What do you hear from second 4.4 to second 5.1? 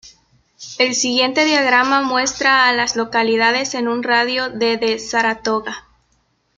de de